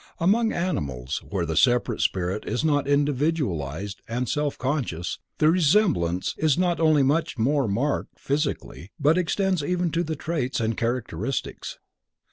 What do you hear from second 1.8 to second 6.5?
spirit is not individualized and self conscious, the resemblance